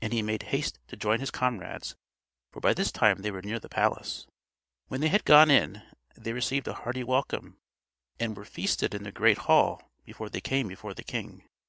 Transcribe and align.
And 0.00 0.12
he 0.12 0.22
made 0.22 0.44
haste 0.54 0.78
to 0.86 0.96
join 0.96 1.18
his 1.18 1.32
comrades, 1.32 1.96
for 2.52 2.60
by 2.60 2.72
this 2.72 2.92
time 2.92 3.18
they 3.22 3.32
were 3.32 3.42
near 3.42 3.58
the 3.58 3.68
palace. 3.68 4.24
When 4.86 5.00
they 5.00 5.08
had 5.08 5.24
gone 5.24 5.50
in, 5.50 5.82
they 6.16 6.32
received 6.32 6.68
a 6.68 6.74
hearty 6.74 7.02
welcome, 7.02 7.58
and 8.20 8.36
were 8.36 8.44
feasted 8.44 8.94
in 8.94 9.02
the 9.02 9.10
great 9.10 9.38
hall 9.38 9.82
before 10.04 10.28
they 10.30 10.40
came 10.40 10.68
before 10.68 10.94
the 10.94 11.02
king. 11.02 11.42